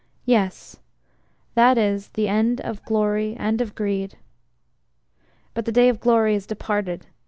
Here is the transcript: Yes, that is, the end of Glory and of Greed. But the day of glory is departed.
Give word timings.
Yes, 0.25 0.77
that 1.53 1.77
is, 1.77 2.07
the 2.09 2.27
end 2.27 2.59
of 2.61 2.83
Glory 2.85 3.35
and 3.37 3.61
of 3.61 3.75
Greed. 3.75 4.17
But 5.53 5.65
the 5.65 5.71
day 5.71 5.89
of 5.89 5.99
glory 5.99 6.33
is 6.33 6.47
departed. 6.47 7.05